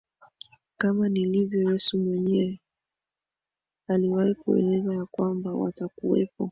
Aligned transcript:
kama 0.77 1.09
nilivyo 1.09 1.71
Yesu 1.71 1.97
mwenyewe 1.97 2.59
aliwahi 3.87 4.35
kueleza 4.35 4.93
ya 4.93 5.05
kwamba 5.05 5.53
watakuwepo 5.53 6.33